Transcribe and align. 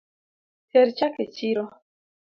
Ter 0.69 0.87
chak 0.97 1.15
e 1.23 1.25
chiro 1.35 1.63